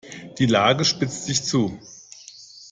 [0.39, 1.77] Die Lage spitzt sich zu.